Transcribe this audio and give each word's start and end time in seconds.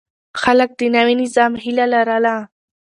خلک 0.41 0.69
د 0.79 0.81
نوي 0.95 1.15
نظام 1.23 1.51
هيله 1.63 1.85
لرله. 1.93 2.35